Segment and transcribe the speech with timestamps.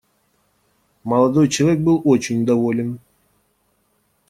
[1.03, 2.97] Молодой человек был очень доволен.